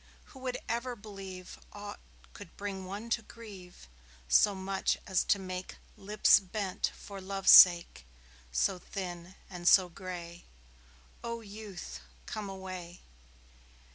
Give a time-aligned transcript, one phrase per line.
[0.33, 1.99] Who would ever believe Aught
[2.33, 3.87] could bring one to grieve
[4.27, 8.07] So much as to make Lips bent for love's sake
[8.51, 10.45] So thin and so grey?
[11.23, 13.03] O Youth, come away!